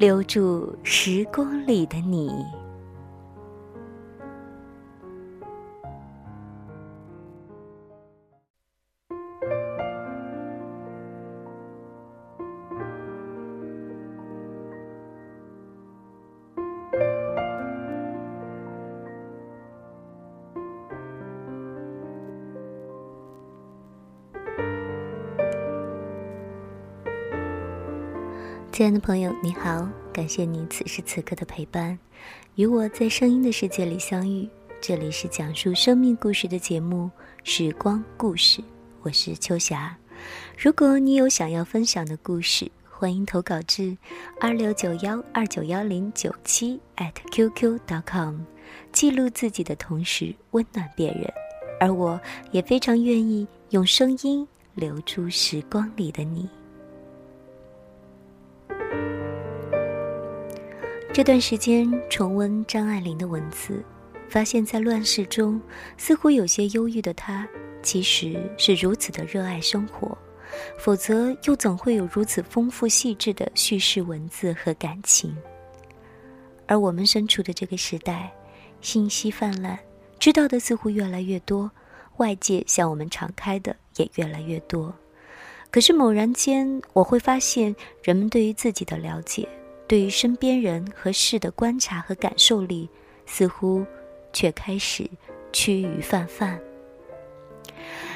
[0.00, 2.30] 留住时光里的你。
[28.80, 31.98] 亲爱的朋友，你好，感谢你此时此刻的陪伴，
[32.54, 34.48] 与我在声音的世界里相遇。
[34.80, 37.10] 这里是讲述生命故事的节目
[37.44, 38.62] 《时光故事》，
[39.02, 39.94] 我是秋霞。
[40.56, 43.94] 如果你有想要分享的故事，欢迎投稿至
[44.40, 46.80] 二六九幺二九幺零九七
[47.32, 48.36] @QQ.com，
[48.92, 51.30] 记录自己的同时温暖别人，
[51.78, 52.18] 而我
[52.50, 56.48] 也非常愿意用声音留住时光里的你。
[61.20, 63.84] 这段时间重温张爱玲的文字，
[64.30, 65.60] 发现，在乱世中，
[65.98, 67.46] 似乎有些忧郁的她，
[67.82, 70.16] 其实是如此的热爱生活，
[70.78, 75.36] 否则又怎会有如此丰富细致的叙事文字和感情？
[76.66, 78.32] 而我们身处的这个时代，
[78.80, 79.78] 信息泛滥，
[80.18, 81.70] 知道的似乎越来越多，
[82.16, 84.94] 外界向我们敞开的也越来越多，
[85.70, 89.46] 可是猛然间，我会发现，人们对于自己的了解。
[89.90, 92.88] 对于身边人和事的观察和感受力，
[93.26, 93.84] 似乎
[94.32, 95.04] 却开始
[95.52, 96.56] 趋于泛泛。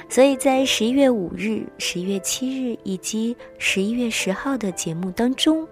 [0.09, 5.67] 所以在十一月五日、十一月七日以及十一月十号的节目当中，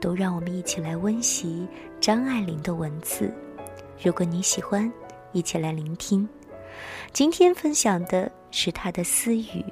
[0.00, 1.66] 都让我们一起来温习
[2.00, 3.28] 张爱玲的文字。
[4.00, 4.88] 如果你喜欢，
[5.32, 6.28] 一起来聆听。
[7.12, 9.64] 今天分享的是她的私语，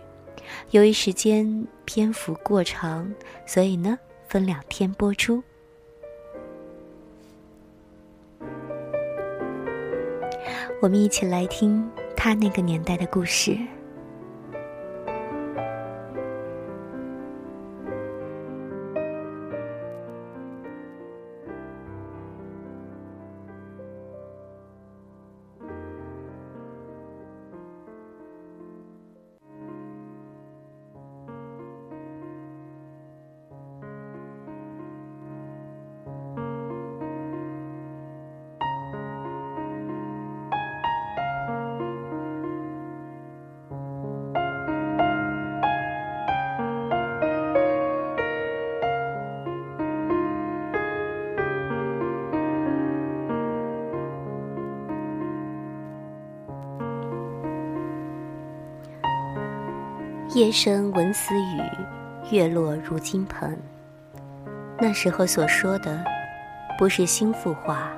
[0.72, 3.08] 由于时间篇幅过长，
[3.46, 5.40] 所以呢分两天播出。
[10.80, 13.56] 我们一起来听他那个年代的故事。
[60.36, 61.62] 夜深闻私语，
[62.30, 63.58] 月落如金盆。
[64.78, 66.04] 那时候所说的，
[66.78, 67.90] 不是心腹话，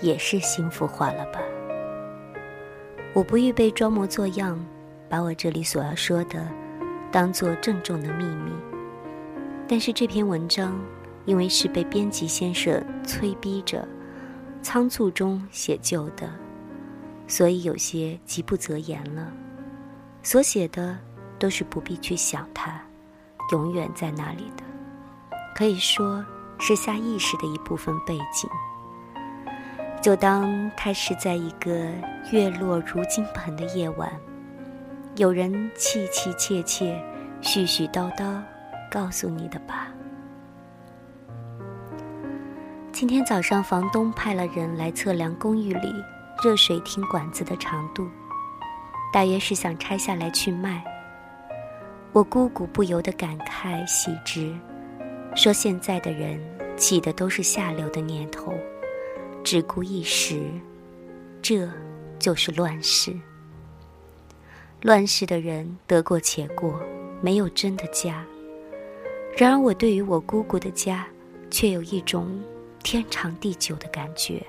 [0.00, 1.38] 也是心腹话了吧？
[3.12, 4.58] 我不预备装模作样，
[5.08, 6.44] 把我这里所要说的，
[7.12, 8.50] 当做郑重的秘密。
[9.68, 10.76] 但是这篇文章，
[11.24, 13.86] 因为是被编辑先生催逼着，
[14.60, 16.28] 仓促中写就的，
[17.28, 19.32] 所以有些急不择言了。
[20.20, 20.98] 所写的。
[21.44, 22.80] 都是不必去想它，
[23.52, 24.64] 永远在那里的，
[25.54, 26.24] 可以说
[26.58, 28.48] 是下意识的一部分背景。
[30.00, 31.70] 就当它是在一个
[32.32, 34.10] 月落如金盆的夜晚，
[35.16, 36.98] 有人气气切切、
[37.42, 38.40] 絮絮叨叨
[38.90, 39.88] 告诉你的吧。
[42.90, 45.92] 今天早上，房东派了人来测量公寓里
[46.42, 48.08] 热水厅管子的长度，
[49.12, 50.82] 大约是想拆下来去卖。
[52.14, 54.54] 我姑姑不由得感慨喜之，
[55.34, 56.40] 说：“现在的人
[56.76, 58.54] 起的都是下流的念头，
[59.42, 60.48] 只顾一时，
[61.42, 61.68] 这
[62.20, 63.12] 就是乱世。
[64.80, 66.80] 乱世的人得过且过，
[67.20, 68.24] 没有真的家。
[69.36, 71.04] 然而我对于我姑姑的家，
[71.50, 72.40] 却有一种
[72.84, 74.40] 天长地久的感觉。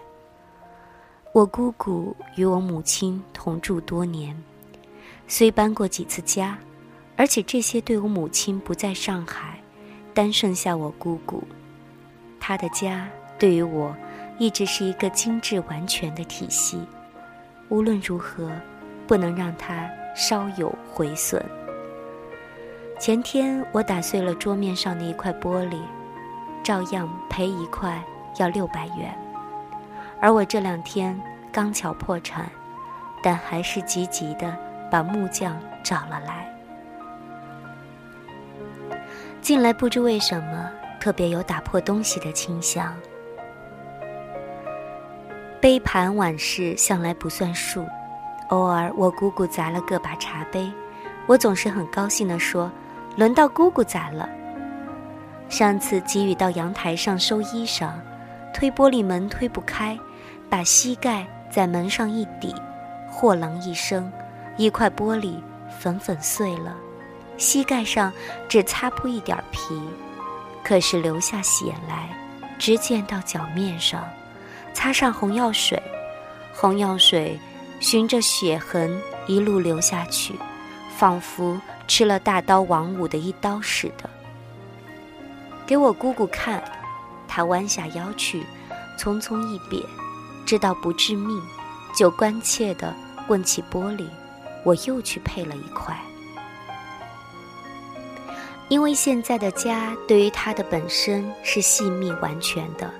[1.33, 4.39] 我姑姑与我母亲同住多年，
[5.27, 6.55] 虽搬过几次家。”
[7.17, 9.59] 而且这些对我母亲不在上海，
[10.13, 11.43] 单剩下我姑姑，
[12.39, 13.07] 她的家
[13.39, 13.95] 对于我
[14.37, 16.85] 一直是一个精致完全的体系，
[17.69, 18.51] 无论如何，
[19.07, 21.43] 不能让它稍有毁损。
[22.99, 25.79] 前天我打碎了桌面上的一块玻璃，
[26.63, 28.03] 照样赔一块
[28.37, 29.17] 要六百元，
[30.19, 31.19] 而我这两天
[31.51, 32.49] 刚巧破产，
[33.23, 34.57] 但还是急急的
[34.91, 36.54] 把木匠找了来。
[39.45, 42.91] 近来不知为什么特别有打破东西的倾向。
[45.61, 47.85] 杯盘碗饰向来不算数，
[48.49, 50.67] 偶尔我姑姑砸了个把茶杯，
[51.27, 52.71] 我总是很高兴地说
[53.15, 54.27] ：“轮到姑姑砸了。”
[55.47, 57.91] 上次给予到阳台上收衣裳，
[58.51, 59.95] 推玻璃门推不开，
[60.49, 62.51] 把膝盖在门上一抵，
[63.11, 64.11] 货啷一声，
[64.57, 65.35] 一块玻璃
[65.69, 66.75] 粉粉碎了。
[67.37, 68.11] 膝盖上
[68.47, 69.79] 只擦破一点皮，
[70.63, 72.09] 可是流下血来，
[72.57, 74.03] 直溅到脚面上，
[74.73, 75.81] 擦上红药水，
[76.53, 77.37] 红药水
[77.79, 80.33] 循着血痕一路流下去，
[80.97, 84.09] 仿佛吃了大刀王五的一刀似的。
[85.67, 86.63] 给我姑姑看，
[87.27, 88.45] 她弯下腰去，
[88.97, 89.85] 匆匆一瞥，
[90.45, 91.41] 知道不致命，
[91.93, 92.95] 就关切地
[93.27, 94.05] 问起玻璃，
[94.63, 95.99] 我又去配了一块。
[98.67, 102.91] 因为现在的家对于它的本身是细密完全的，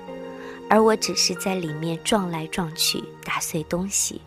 [0.70, 4.20] 而我只是在里面撞来撞去，打碎东西，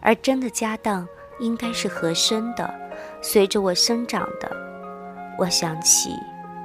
[0.00, 1.08] 而真的家当
[1.40, 2.72] 应该是合身的，
[3.22, 4.54] 随着我生长的。
[5.38, 6.10] 我想起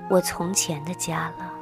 [0.09, 1.53] 我从前的家了。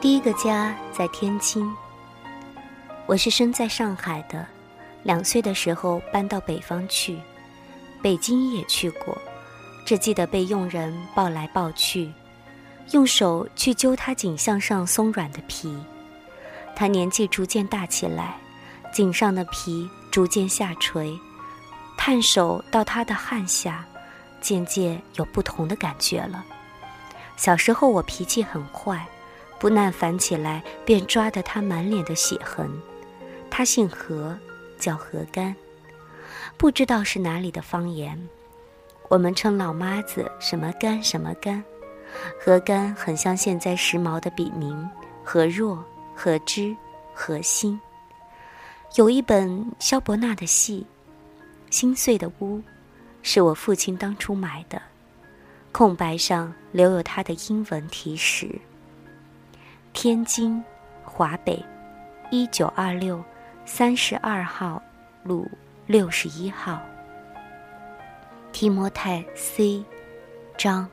[0.00, 1.64] 第一个家在天津，
[3.06, 4.44] 我是生在上海的，
[5.04, 7.16] 两岁的时候搬到北方去。
[8.06, 9.18] 北京也去过，
[9.84, 12.08] 只记得被佣人抱来抱去，
[12.92, 15.76] 用手去揪他颈项上松软的皮。
[16.76, 18.36] 他年纪逐渐大起来，
[18.92, 21.18] 颈上的皮逐渐下垂，
[21.98, 23.84] 探手到他的汗下，
[24.40, 26.44] 渐渐有不同的感觉了。
[27.36, 29.04] 小时候我脾气很坏，
[29.58, 32.70] 不耐烦起来便抓得他满脸的血痕。
[33.50, 34.38] 他姓何，
[34.78, 35.56] 叫何干。
[36.58, 38.18] 不知道是哪里的方言，
[39.08, 41.62] 我们称老妈子什么干什么干，
[42.40, 44.88] 何干很像现在时髦的笔名
[45.22, 46.74] 何若、何知、
[47.12, 47.78] 何心。
[48.94, 50.86] 有一本萧伯纳的戏
[51.74, 52.56] 《心碎的屋》，
[53.22, 54.80] 是我父亲当初买的，
[55.72, 58.48] 空白上留有他的英文提示：
[59.92, 60.64] 天津，
[61.04, 61.62] 华北，
[62.30, 63.22] 一九二六，
[63.66, 64.82] 三十二号
[65.22, 65.46] 路。
[65.86, 66.80] 六十一号，
[68.50, 69.84] 提摩太 C，
[70.58, 70.88] 张。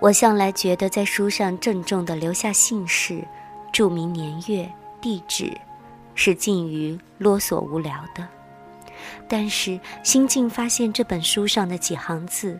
[0.00, 3.22] 我向来觉得在书上郑重的留下姓氏、
[3.70, 4.66] 注明年月、
[4.98, 5.52] 地址，
[6.14, 8.26] 是近于啰嗦无聊的。
[9.28, 12.58] 但是新近发现这本书上的几行字，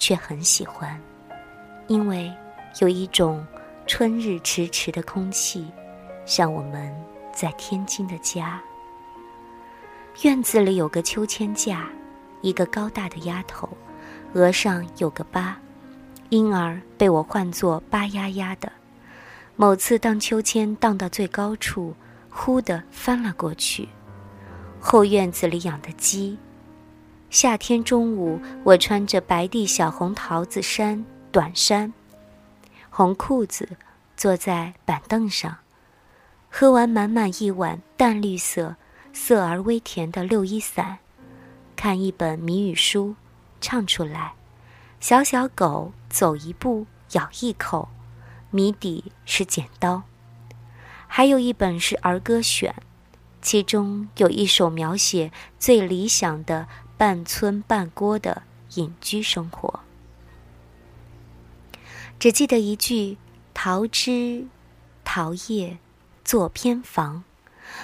[0.00, 1.00] 却很喜欢，
[1.86, 2.28] 因为
[2.80, 3.46] 有一种
[3.86, 5.64] 春日迟迟的空气，
[6.26, 6.92] 像我们
[7.32, 8.60] 在天津的家。
[10.20, 11.88] 院子里有个秋千架，
[12.42, 13.68] 一个高大的丫头，
[14.34, 15.56] 额上有个疤，
[16.28, 18.70] 因而被我唤作“疤丫丫”的。
[19.56, 21.94] 某次荡秋千荡到最高处，
[22.28, 23.88] 忽地翻了过去。
[24.78, 26.38] 后院子里养的鸡。
[27.30, 31.02] 夏天中午，我穿着白地小红桃子衫
[31.32, 31.90] 短衫，
[32.90, 33.66] 红裤子，
[34.14, 35.56] 坐在板凳上，
[36.50, 38.76] 喝完满满一碗淡绿色。
[39.12, 40.98] 涩而微甜的六一散，
[41.76, 43.14] 看一本谜语书，
[43.60, 44.34] 唱出来。
[45.00, 47.88] 小小狗走一步咬一口，
[48.50, 50.02] 谜底是剪刀。
[51.06, 52.74] 还有一本是儿歌选，
[53.42, 56.66] 其中有一首描写最理想的
[56.96, 58.42] 半村半郭的
[58.74, 59.80] 隐居生活。
[62.18, 63.18] 只记得一句
[63.52, 64.46] ：“桃枝，
[65.04, 65.78] 桃叶，
[66.24, 67.24] 作偏房。”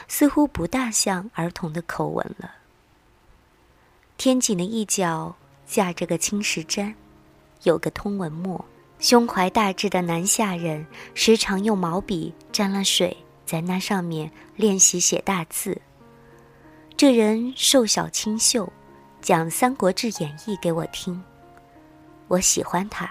[0.06, 2.52] 似乎不大像儿童的口吻了。
[4.16, 5.34] 天井的一角
[5.66, 6.94] 架着个青石毡，
[7.62, 8.64] 有个通文墨。
[9.00, 15.80] 胸怀大志的南下人时常用毛笔沾了水，在那上面练习写大字。
[16.96, 18.72] 这人瘦小清秀，
[19.20, 21.22] 讲《三国志演义》给我听。
[22.26, 23.08] 我喜欢他，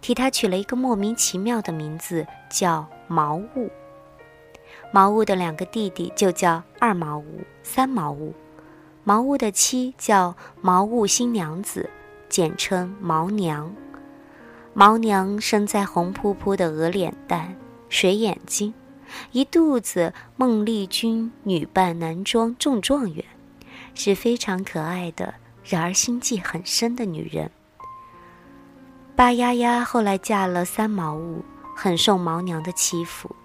[0.00, 3.70] 替他取了一个莫名其妙的名字，叫毛物。
[4.92, 8.34] 茅屋的两个弟弟就叫二茅屋、三茅屋，
[9.04, 11.90] 茅屋的妻叫茅屋新娘子，
[12.28, 13.74] 简称茅娘。
[14.72, 17.56] 毛娘生在红扑扑的鹅脸蛋、
[17.88, 18.72] 水眼睛，
[19.32, 23.22] 一肚子孟丽君女扮男装中状元，
[23.94, 27.50] 是非常可爱的，然而心计很深的女人。
[29.14, 31.44] 巴丫丫后来嫁了三毛五，
[31.76, 33.35] 很受毛娘的欺负。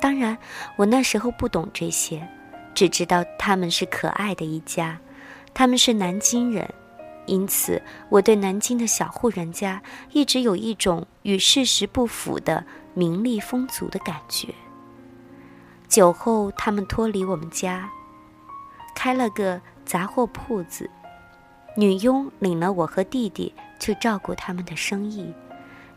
[0.00, 0.36] 当然，
[0.76, 2.26] 我那时候不懂这些，
[2.74, 4.98] 只知道他们是可爱的一家，
[5.52, 6.68] 他们是南京人。
[7.26, 9.82] 因此，我对南京的小户人家
[10.12, 14.48] 一直有一种与事实不符的名利风俗的感觉。
[15.88, 17.88] 酒后，他们脱离我们家，
[18.94, 20.90] 开了个杂货铺子，
[21.78, 25.32] 女佣领了我和弟弟去照顾他们的生意，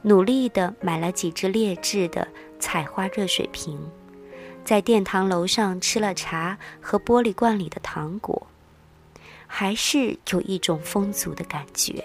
[0.01, 2.25] 努力地买了几只劣质的
[2.59, 3.79] 采花热水瓶，
[4.65, 8.45] 在殿堂楼上吃了茶和玻璃罐里的糖果。
[9.49, 12.03] 还是有一种风俗的感觉。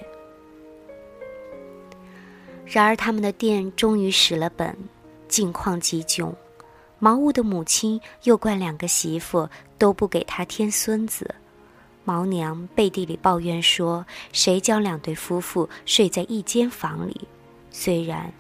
[2.65, 4.77] 然而，他们的店终于蚀了本，
[5.27, 6.33] 境况极窘。
[7.01, 11.35] 毛物的母亲又怪两个媳妇都不给他添孙子。
[12.05, 17.23] 毛娘背地里抱怨说：“谁叫两对夫妇睡在一间房里？
[17.73, 18.33] 虽然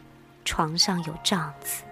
[0.44, 1.82] 床上有帐子。”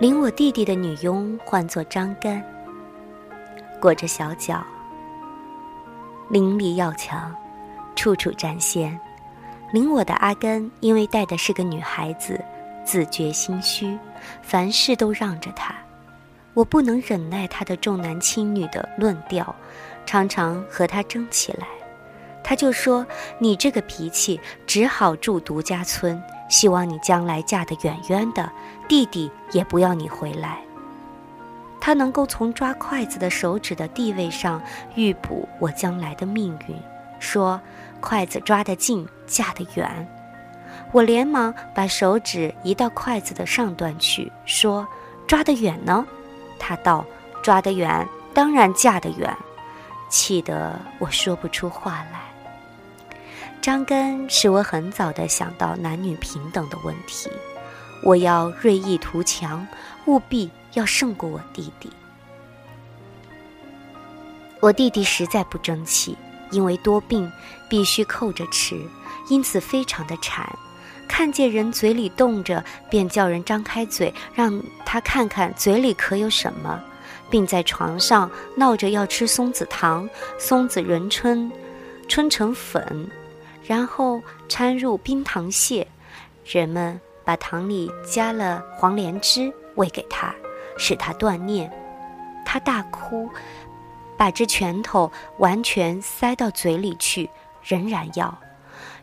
[0.00, 2.42] 领我弟弟的女佣唤作张干，
[3.78, 4.64] 裹着小脚，
[6.30, 7.30] 伶俐要强，
[7.94, 8.98] 处处占先。
[9.74, 12.42] 领我的阿甘因为带的是个女孩子，
[12.82, 13.98] 自觉心虚，
[14.40, 15.74] 凡事都让着她。
[16.54, 19.54] 我不能忍耐他的重男轻女的论调，
[20.06, 21.66] 常常和他争起来。
[22.42, 23.06] 他就说
[23.38, 28.50] ：“你这个脾气，只好住独家村。”希望你将来嫁得远远的，
[28.90, 30.58] 弟弟也不要你回来。
[31.80, 34.60] 他能够从抓筷子的手指的地位上
[34.96, 36.76] 预卜我将来的命运，
[37.20, 37.60] 说
[38.00, 40.08] 筷子抓得近，嫁得远。
[40.90, 44.84] 我连忙把手指移到筷子的上端去，说
[45.24, 46.04] 抓得远呢。
[46.58, 47.06] 他道
[47.44, 48.04] 抓得远，
[48.34, 49.32] 当然嫁得远，
[50.08, 52.22] 气得我说不出话来。
[53.62, 57.30] 张根使我很早的想到男女平等的问题，
[58.02, 59.66] 我要锐意图强，
[60.06, 61.90] 务必要胜过我弟弟。
[64.60, 66.16] 我弟弟实在不争气，
[66.50, 67.30] 因为多病，
[67.68, 68.80] 必须扣着吃，
[69.28, 70.46] 因此非常的馋，
[71.08, 76.82] 看见人嘴里动着，便叫人张开嘴，让他看看嘴里可有什么，
[77.30, 81.50] 并在床上闹着要吃松子糖、松子仁春、
[82.08, 83.08] 春成粉。
[83.62, 85.86] 然后掺入冰糖屑，
[86.44, 87.00] 人们
[87.30, 90.34] 把糖里加了黄连汁喂给他，
[90.76, 91.70] 使他断念。
[92.44, 93.30] 他大哭，
[94.18, 95.08] 把这拳头
[95.38, 97.30] 完全塞到嘴里去，
[97.62, 98.36] 仍然要。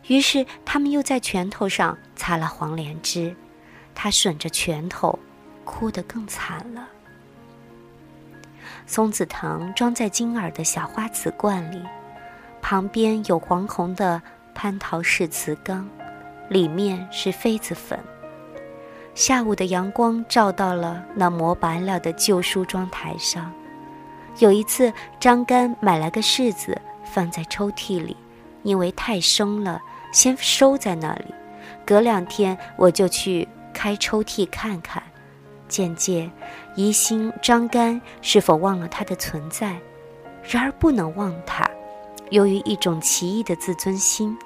[0.08, 3.34] 于是他们又在拳头上擦了黄连汁，
[3.94, 5.18] 他吮着拳头，
[5.64, 6.86] 哭得更惨了。
[8.84, 11.82] 松子糖装在金耳的小花瓷罐里，
[12.60, 14.20] 旁边有黄红的。
[14.54, 15.88] 蟠桃式瓷缸，
[16.50, 17.98] 里面是痱子粉。
[19.18, 23.52] 下午的阳光照到了那磨白了的旧梳妆台上。
[24.38, 28.16] 有一次，张干买来个柿子放在抽屉里，
[28.62, 29.82] 因为太生了，
[30.12, 31.34] 先收在那里。
[31.84, 35.02] 隔两天，我就去开抽屉看看，
[35.66, 36.30] 渐渐
[36.76, 39.76] 疑心张干是否忘了它的存在。
[40.44, 41.68] 然而不能忘它，
[42.30, 44.38] 由于一种奇异的自尊心。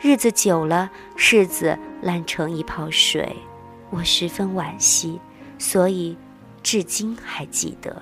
[0.00, 3.36] 日子久了，柿子烂成一泡水，
[3.90, 5.20] 我十分惋惜，
[5.58, 6.16] 所以
[6.62, 8.00] 至今还记得。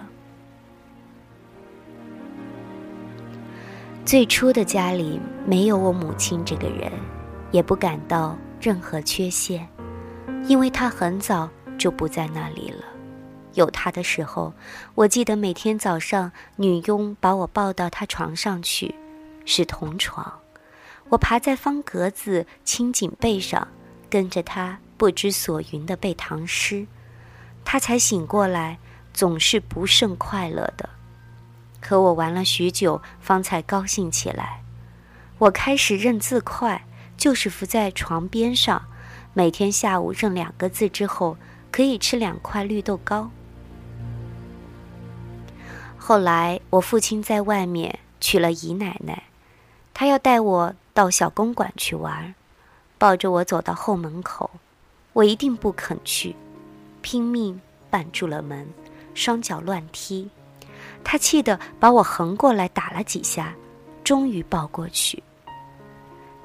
[4.04, 6.90] 最初的家里没有我母亲这个人，
[7.50, 9.68] 也不感到任何缺陷，
[10.47, 12.85] 因为她很早就不在那里了。
[13.54, 14.52] 有她的时候，
[14.95, 18.95] 我记得每天早上女佣把我抱到她床上去，
[19.45, 20.40] 是同床。
[21.11, 23.68] 我爬在方格子青锦背上，
[24.09, 26.87] 跟着她不知所云的背唐诗，
[27.64, 28.78] 他才醒过来，
[29.14, 30.90] 总是不甚快乐的。
[31.81, 34.62] 可我玩了许久，方才高兴起来。
[35.38, 36.85] 我开始认字快，
[37.17, 38.85] 就是伏在床边上，
[39.33, 41.38] 每天下午认两个字之后，
[41.73, 43.31] 可以吃两块绿豆糕。
[45.97, 49.23] 后来我父亲在外面娶了姨奶奶，
[49.95, 50.75] 他要带我。
[50.99, 52.35] 到小公馆去玩，
[52.99, 54.50] 抱着我走到后门口，
[55.19, 56.33] 我一定不肯去，
[57.03, 57.61] 拼命
[57.91, 58.65] 绊住了门，
[59.15, 60.31] 双脚乱踢。
[61.03, 63.53] 他气得把我横过来打了几下，
[64.05, 65.21] 终于抱过去。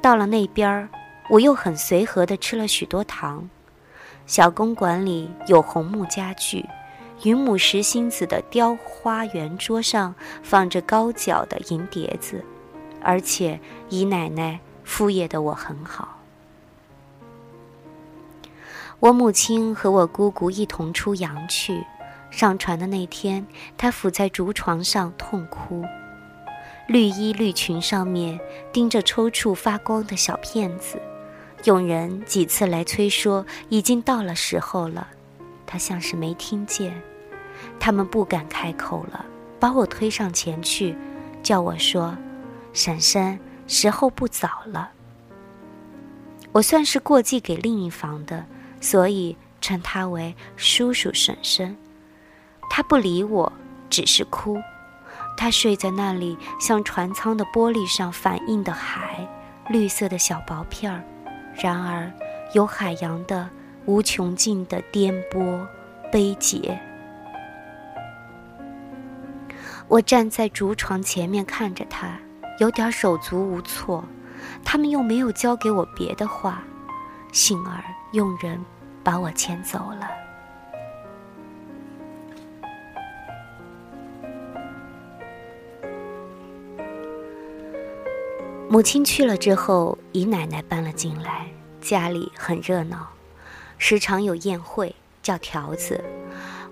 [0.01, 0.89] 到了那边儿，
[1.29, 3.47] 我又很随和地吃了许多糖。
[4.25, 6.65] 小公馆里有红木家具，
[7.21, 12.43] 云母石心子的雕花圆桌上放着高脚的银碟子，
[13.03, 16.22] 而且姨奶奶敷衍的我很好。
[19.03, 21.85] 我母亲和我姑姑一同出洋去，
[22.31, 23.45] 上船的那天，
[23.77, 25.83] 她伏在竹床上痛哭，
[26.87, 28.39] 绿衣绿裙上面
[28.71, 30.97] 钉着抽搐发光的小片子。
[31.65, 35.09] 佣人几次来催说已经到了时候了，
[35.65, 36.93] 他像是没听见。
[37.81, 39.25] 他们不敢开口了，
[39.59, 40.95] 把我推上前去，
[41.43, 42.17] 叫我说
[42.71, 44.91] ：“婶婶，时候不早了。”
[46.53, 48.45] 我算是过继给另一房的，
[48.83, 51.77] 所以称他为叔叔婶婶。
[52.69, 53.51] 他不理我，
[53.89, 54.61] 只是哭。
[55.37, 59.25] 他睡在那里，像船舱的玻璃上反映的海，
[59.69, 61.01] 绿色的小薄片儿。
[61.55, 62.11] 然而，
[62.53, 63.49] 有海洋的
[63.85, 65.65] 无穷尽的颠簸、
[66.11, 66.77] 悲结。
[69.87, 72.19] 我站在竹床前面看着他，
[72.59, 74.03] 有点手足无措。
[74.65, 76.63] 他们又没有教给我别的话，
[77.31, 78.63] 幸而佣人
[79.03, 80.09] 把我牵走了。
[88.69, 91.45] 母亲去了之后，姨奶奶搬了进来，
[91.79, 93.07] 家里很热闹，
[93.77, 96.03] 时常有宴会，叫条子。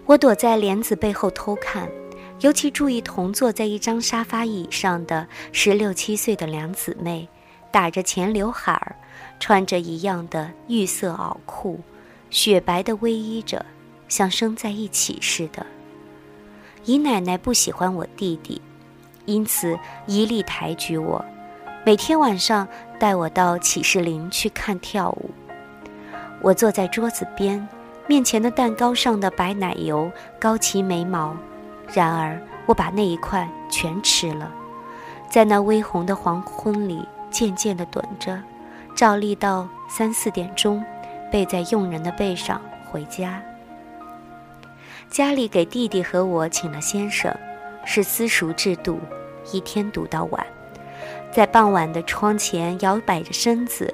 [0.08, 1.88] 我躲在帘子背后偷看，
[2.40, 7.30] 尤其注意同坐在一张沙发椅上的十六七岁的两姊妹，
[7.70, 8.96] 打着前刘海儿，
[9.40, 11.80] 穿着一样的玉色袄裤，
[12.32, 13.64] 雪白的偎依着，
[14.08, 15.66] 像生在一起似的。
[16.86, 18.60] 姨奶奶不喜欢我弟弟，
[19.26, 21.24] 因此一力抬举我。
[21.86, 22.66] 每天晚上
[22.98, 25.30] 带我到启士林去看跳舞。
[26.42, 27.68] 我坐在桌子边，
[28.08, 31.36] 面前的蛋糕上的白奶油高齐眉毛，
[31.94, 34.50] 然而我把那一块全吃了。
[35.30, 38.42] 在那微红的黄昏里，渐渐地盹着，
[38.96, 40.84] 照例到三四点钟，
[41.32, 43.42] 背在佣人的背上回家。
[45.10, 47.36] 家里给弟弟和我请了先生，
[47.86, 49.00] 是私塾制度，
[49.52, 50.46] 一天读到晚。
[51.32, 53.94] 在傍晚的窗前摇摆着身子，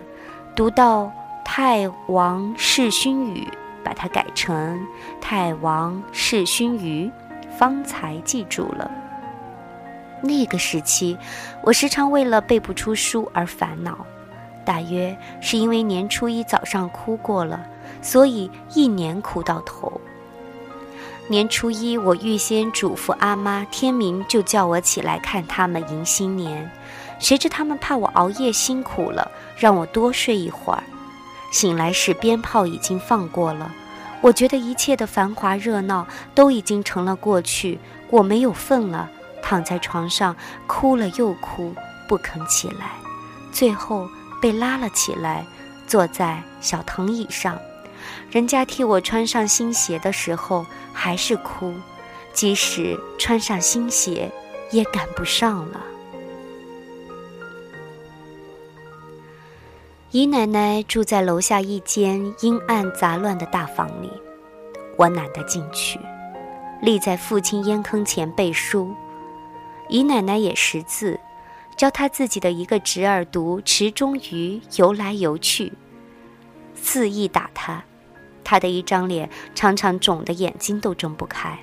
[0.56, 1.12] 读到
[1.46, 3.48] “太王世勋语”，
[3.84, 4.80] 把它改成
[5.22, 7.10] “太王世勋语”，
[7.58, 8.92] 方才记住了。
[10.22, 11.18] 那个时期，
[11.64, 14.06] 我时常为了背不出书而烦恼，
[14.68, 17.66] 大约是因为年初一早上哭过了，
[18.02, 20.02] 所以一年哭到头。
[21.30, 26.70] 年初一，我预先嘱咐阿妈，天明就叫我起来看他们迎新年。
[27.18, 30.84] 谁知他们怕我熬夜辛苦了，让我多睡一会儿。
[31.54, 33.74] 醒来时，鞭炮已经放过了。
[34.20, 39.10] 我觉得一切的繁华热闹都已经成了过去，我没有份了，
[39.42, 40.36] 躺在床上
[40.68, 41.74] 哭了又哭，
[42.06, 42.92] 不肯起来。
[43.52, 44.08] 最后
[44.42, 45.46] 被拉了起来，
[45.88, 47.58] 坐在小藤椅上。
[48.30, 51.74] 人家替我穿上新鞋的时候，还是哭，
[52.34, 54.32] 即使穿上新鞋，
[54.72, 55.82] 也赶不上了。
[60.12, 64.10] 姨奶奶住在楼下一间阴暗杂乱的大房里，
[64.98, 66.00] 我懒得进去，
[66.82, 68.96] 立在父亲烟坑前背书。
[69.90, 71.20] 姨奶奶也识字，
[71.78, 75.72] 教他自己的一个侄儿读池中鱼游来游去，
[76.76, 77.84] 肆意打他，
[78.44, 81.58] 他的一张脸常常肿得眼睛都睁不开。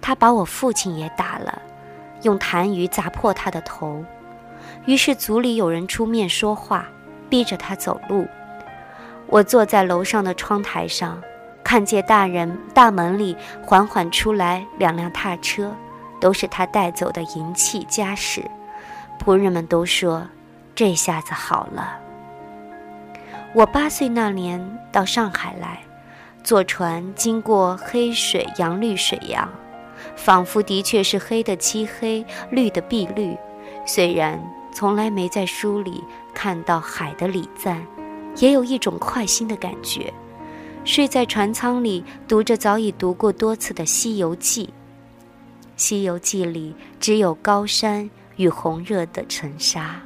[0.00, 1.62] 他把我父亲也打了，
[2.22, 4.04] 用痰盂砸破他的头。
[4.86, 6.88] 于是族里有人出面说话。
[7.28, 8.28] 逼着他走路，
[9.26, 11.18] 我坐在楼上的窗台上，
[11.64, 13.34] 看见大人大门里
[13.64, 15.74] 缓缓出来两辆踏车，
[16.20, 18.42] 都是他带走的银器家什。
[19.18, 20.26] 仆人们都说，
[20.74, 21.98] 这下子好了。
[23.54, 25.82] 我八岁那年到上海来，
[26.42, 29.48] 坐船经过黑水杨绿水洋，
[30.16, 33.36] 仿佛的确是黑的漆黑，绿的碧绿，
[33.86, 34.42] 虽然。
[34.74, 37.86] 从来没在书里看到海的礼赞，
[38.38, 40.10] 也有一种快心的感觉。
[40.82, 44.64] 睡在船舱里，读着早已读过多次的《西游记》。
[45.76, 50.00] 《西游记》里只有高山与红热的尘沙。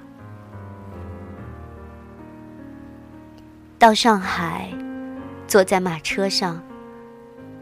[3.78, 4.72] 到上海，
[5.46, 6.62] 坐在马车上，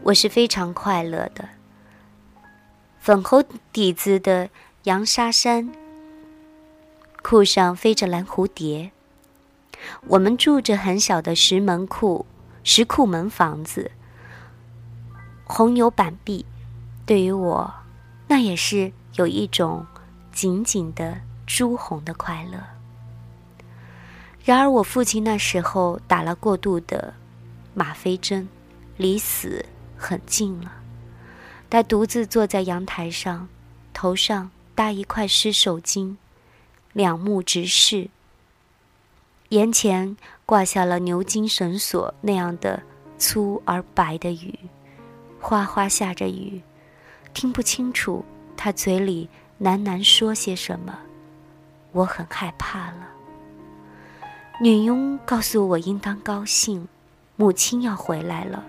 [0.03, 1.47] 我是非常快乐的。
[2.99, 4.49] 粉红底子的
[4.83, 5.71] 洋纱衫，
[7.21, 8.91] 裤上飞着蓝蝴蝶。
[10.07, 12.25] 我们住着很小的石门库
[12.63, 13.91] 石库门房子，
[15.43, 16.45] 红油板壁。
[17.05, 17.73] 对于我，
[18.27, 19.85] 那也是有一种
[20.35, 21.17] 紧紧的
[21.47, 22.59] 朱红的快乐。
[24.43, 27.13] 然而，我父亲那时候打了过度的
[27.73, 28.47] 吗啡针，
[28.97, 29.65] 离死
[29.97, 30.71] 很近了。
[31.69, 33.47] 他独自坐在阳台上，
[33.93, 36.17] 头上搭一块湿手巾，
[36.93, 38.09] 两目直视。
[39.49, 42.83] 眼前挂下了牛筋绳索那样的
[43.17, 44.59] 粗而白的雨，
[45.39, 46.61] 哗哗下着雨，
[47.33, 48.23] 听不清楚
[48.57, 49.29] 他嘴里
[49.61, 50.97] 喃喃说些什么，
[51.91, 53.07] 我很害怕了。
[54.61, 56.87] 女佣告诉我应当高兴，
[57.35, 58.63] 母亲要回来了。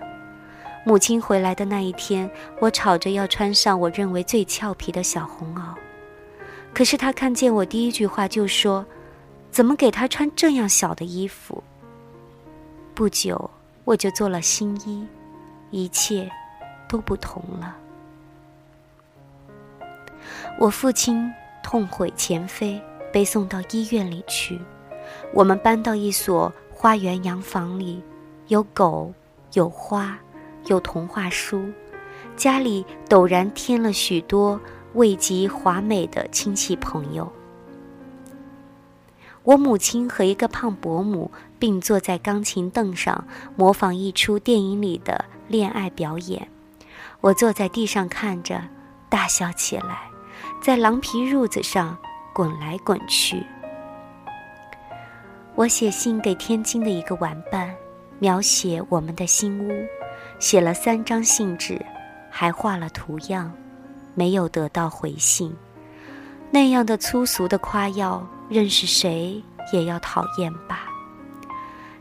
[0.85, 5.73] 母亲回来的那一天，我吵着要穿上我认为最俏皮的小红袄，
[6.73, 8.85] 可是她看见我第一句话就说。
[9.49, 11.63] 怎么给她穿这样小的衣服？
[12.93, 13.49] 不久
[13.85, 15.07] 我就做了新衣，
[15.71, 16.29] 一切
[16.87, 17.75] 都不同了。
[20.59, 22.81] 我父亲痛悔前非，
[23.13, 24.59] 被送到医院里去。
[25.31, 28.01] 我们搬到一所花园洋房里，
[28.47, 29.13] 有狗，
[29.53, 30.17] 有花，
[30.65, 31.63] 有童话书，
[32.35, 34.59] 家里陡然添了许多
[34.93, 37.31] 未及华美的亲戚朋友。
[39.43, 46.49] 我母亲和一个胖伯母并坐在钢琴凳上，模仿一出电影里的恋爱表演。
[47.21, 48.61] 我坐在地上看着，
[49.07, 50.09] 大笑起来，
[50.67, 51.97] 在狼皮褥子上
[52.33, 53.41] 滚来滚去。
[55.55, 57.73] 我写信给天津的一个玩伴，
[58.19, 59.71] 描写我们的新屋，
[60.39, 61.81] 写了三张信纸，
[62.29, 63.49] 还画了图样，
[64.13, 65.55] 没有得到回信。
[66.51, 68.27] 那样的粗俗的夸耀。
[68.49, 70.87] 认识谁也要讨厌吧。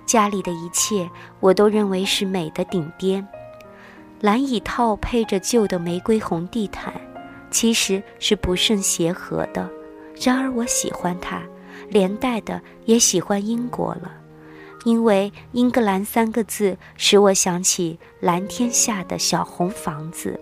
[0.07, 3.25] 家里的一切我都认为是美的顶巅。
[4.21, 6.93] 蓝椅套配着旧的玫瑰红地毯，
[7.51, 9.69] 其实是不甚协和的。
[10.21, 11.43] 然而我喜欢它，
[11.89, 14.13] 连带的也喜欢英国了，
[14.85, 20.41] 因为英格兰三个字使我想起蓝天下的小红房子，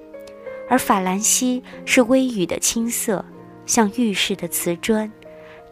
[0.69, 3.25] 而法兰西是微雨的青色，
[3.67, 5.11] 像浴室的瓷砖。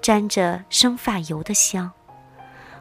[0.00, 1.88] 沾着生发油的香。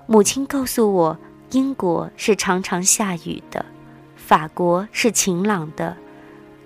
[0.08, 1.20] 母亲告诉我，
[1.52, 3.64] 英国是常常下雨的，
[4.16, 5.96] 法国是晴朗的。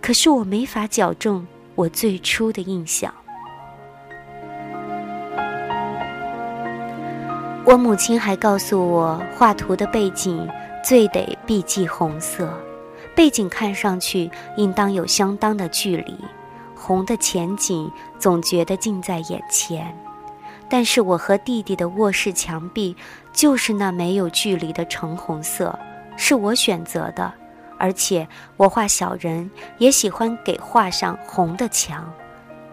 [0.01, 3.13] 可是我没法矫正我最初的印象。
[7.65, 10.47] 我母亲还告诉我，画图的背景
[10.83, 12.47] 最得必记红色，
[13.15, 16.15] 背景看上去应当有相当的距离，
[16.75, 19.93] 红的前景总觉得近在眼前。
[20.69, 22.95] 但是我和弟弟的卧室墙壁
[23.33, 25.77] 就是那没有距离的橙红色，
[26.15, 27.33] 是我选择的，
[27.77, 32.11] 而且我画小人也喜欢给画上红的墙，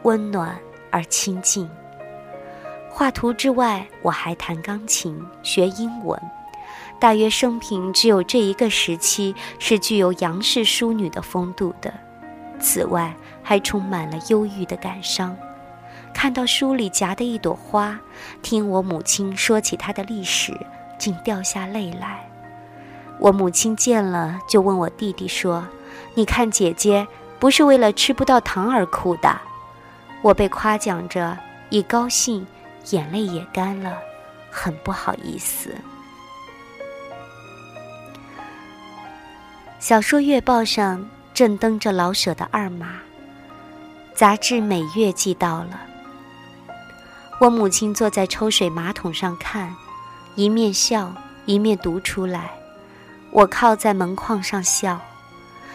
[0.03, 0.57] 温暖
[0.91, 1.69] 而亲近。
[2.89, 6.21] 画图之外，我还弹钢琴、学英文。
[7.01, 11.93] 大约生平只有这一个时期是具有杨氏淑女的风度的，
[12.61, 13.13] 此外
[13.43, 15.37] 还充满了忧郁的感伤。
[16.15, 17.99] 看到书里夹的一朵花，
[18.43, 20.55] 听我母亲说起它的历史，
[20.99, 22.29] 竟掉下泪来。
[23.19, 25.65] 我母亲见了，就问我弟弟说
[26.15, 27.07] ：“你看姐姐
[27.39, 29.41] 不是为了吃不到糖而哭的。”
[30.23, 31.37] 我被夸奖着，
[31.71, 32.47] 一高兴，
[32.91, 33.99] 眼泪也干了，
[34.51, 35.71] 很不好意思。
[39.81, 42.87] 小说月报上正登着老舍的《二马》，
[44.15, 45.81] 杂志每月寄到了。
[47.41, 49.75] 我母亲坐在抽水马桶上看，
[50.37, 51.13] 一面笑
[51.47, 52.62] 一面读出来。
[53.33, 55.01] 我靠在门框上笑，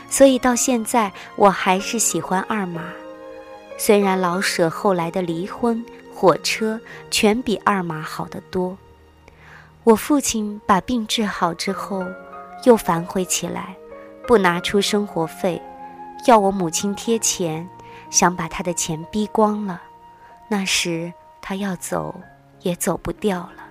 [0.10, 2.84] 所以到现在我还是喜欢二马。
[3.78, 6.80] 虽然老舍后来的离婚、火车
[7.12, 8.78] 全比二马好得多。
[9.84, 12.06] 我父亲把病治好之后，
[12.63, 13.76] 又反悔起来，
[14.26, 15.62] 不拿出生活费，
[16.26, 17.67] 要我母亲贴钱，
[18.10, 19.82] 想把他的钱逼光了。
[20.48, 21.12] 那时。
[21.39, 22.13] 他要走，
[22.63, 23.66] 也走不掉了。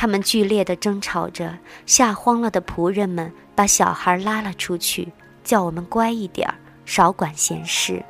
[0.00, 5.12] 他们剧烈的争吵着，吓慌了的仆人们把小孩拉了出去，
[5.44, 6.54] 叫我们乖一点儿，
[6.86, 8.02] 少管闲事。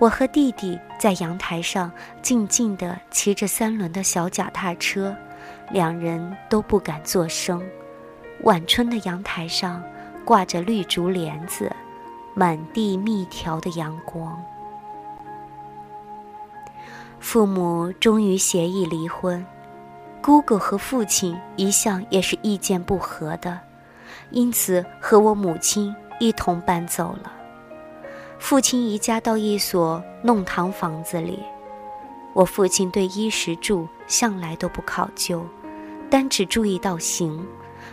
[0.00, 5.16] 我和弟弟在阳台上静静地骑着三轮的小脚踏车，
[5.70, 7.62] 两人都不敢作声。
[8.42, 9.80] 晚春的阳台上
[10.24, 11.70] 挂着绿竹帘子，
[12.34, 14.36] 满地密条的阳光。
[17.20, 19.46] 父母终于协议离婚，
[20.22, 23.58] 姑姑和父亲一向也是意见不合的，
[24.30, 27.32] 因此和我母亲一同搬走了。
[28.38, 31.38] 父亲移家到一所弄堂房子里，
[32.34, 35.44] 我父亲对衣食住向来都不考究，
[36.10, 37.46] 单只注意到行，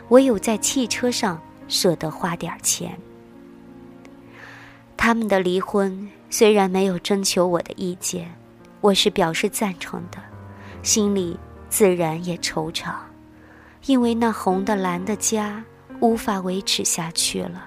[0.09, 2.97] 唯有在汽车上舍得花点钱。
[4.97, 8.29] 他们的离婚虽然没有征求我的意见。
[8.79, 10.19] 我是表示赞成的，
[10.83, 11.37] 心里
[11.69, 12.95] 自然也惆怅，
[13.85, 15.63] 因为那红的蓝的家
[15.99, 17.65] 无法维持下去了。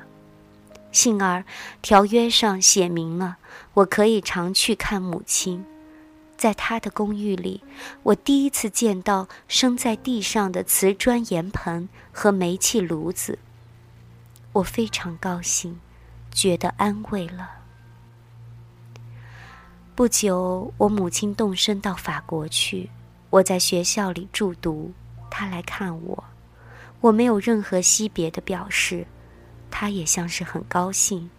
[0.93, 1.45] 幸而
[1.83, 3.37] 条约上写明了，
[3.75, 5.65] 我可以常去看母亲。
[6.37, 7.63] 在她的公寓里，
[8.03, 13.39] 我第一次见到生在地上的瓷砖盐盆和煤气炉子，
[14.55, 15.79] 我非常高兴，
[16.33, 17.51] 觉得安慰了。
[19.95, 22.89] 不久，我母亲动身到法国去，
[23.31, 24.93] 我在学校里住读，
[25.31, 26.25] 他来看我，
[27.01, 29.07] 我没有任何惜别的表示，
[29.71, 31.31] 他也像是很高兴，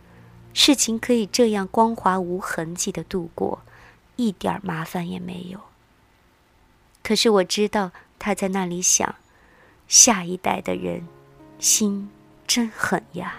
[0.53, 3.61] 事情可以这样光滑无痕迹的度过，
[4.15, 5.59] 一点麻烦也没有。
[7.03, 9.15] 可是我知道他在那里想，
[9.87, 11.05] 下一代的人，
[11.59, 12.09] 心
[12.47, 13.35] 真狠呀。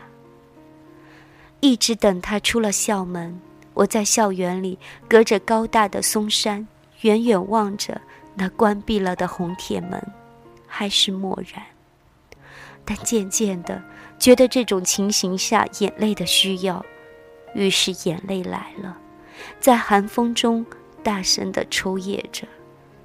[1.60, 3.40] 一直等他出了校门。
[3.74, 6.68] 我在校园里，隔着高大的松山，
[7.00, 7.98] 远远望着
[8.34, 10.02] 那关闭了的红铁门，
[10.66, 11.62] 还是漠然。
[12.84, 13.82] 但渐渐的，
[14.18, 16.84] 觉得这种情形下眼泪的需要，
[17.54, 18.98] 于是眼泪来了，
[19.60, 20.66] 在寒风中
[21.02, 22.46] 大声的抽噎着，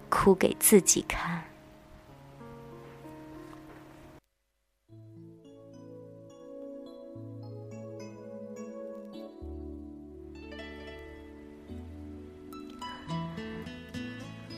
[0.09, 1.43] 哭给自己看。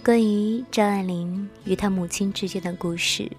[0.09, 3.31] 关于张爱玲与她母亲之间的故事，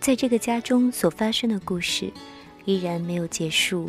[0.00, 2.12] 在这个家中所发生的故事
[2.64, 3.88] 依然没有结束。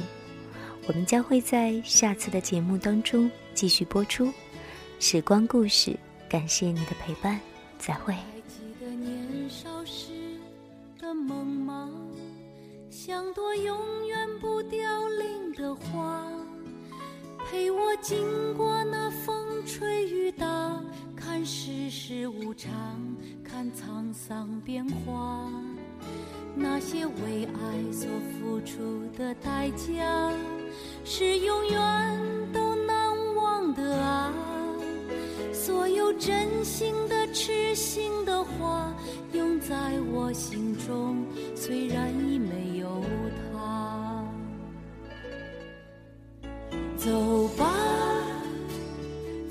[0.86, 4.28] 我们将会在下次的节目当中继续播出
[5.00, 5.90] 《时光故事》。
[6.30, 7.40] 感谢你的陪伴，
[7.80, 8.14] 再会。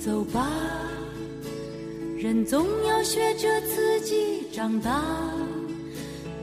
[0.05, 0.51] 走吧。
[2.19, 5.03] 人总要学着自己长大，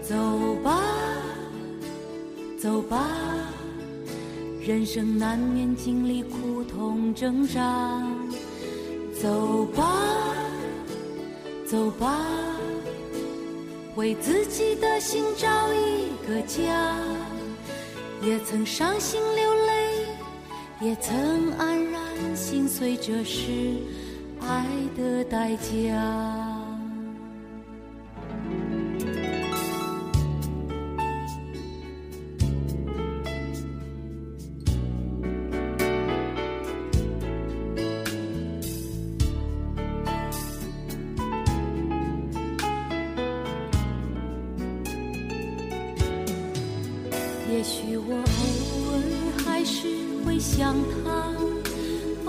[0.01, 0.15] 走
[0.63, 0.81] 吧，
[2.59, 3.07] 走吧，
[4.65, 8.01] 人生难免经历苦痛挣扎，
[9.21, 10.01] 走吧，
[11.63, 12.19] 走吧，
[13.95, 16.95] 为自己的心找一个家，
[18.23, 20.05] 也曾伤心流泪，
[20.81, 21.80] 也曾黯
[22.35, 23.77] 心碎，这是。
[24.41, 24.65] 爱
[24.97, 25.61] 的代价。
[47.47, 48.21] 也许我偶
[48.91, 48.99] 尔
[49.45, 49.87] 还是
[50.25, 51.31] 会想他，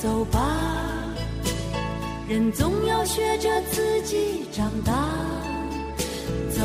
[0.00, 0.56] 走吧
[2.26, 4.94] 人总要学着自己长大
[6.48, 6.62] 走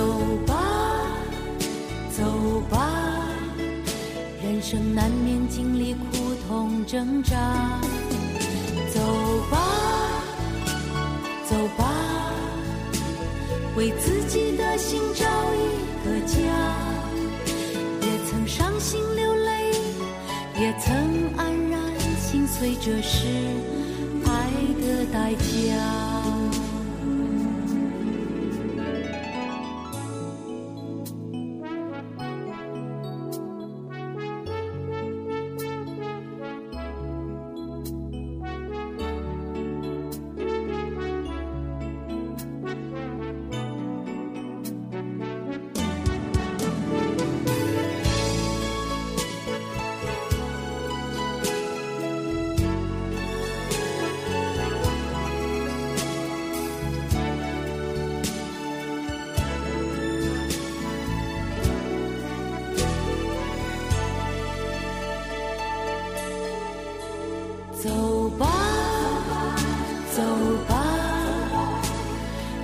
[0.48, 0.56] 吧
[2.12, 2.24] 走
[2.69, 3.28] 吧
[4.41, 7.36] 人生难免经历苦痛挣扎
[8.93, 9.02] 走
[9.52, 9.58] 吧
[11.43, 12.32] 走吧
[13.76, 17.14] 为自己的心找一个家
[22.73, 23.28] 这是
[24.25, 24.49] 爱
[24.82, 26.35] 的代价。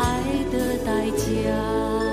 [0.00, 2.09] 爱的代价。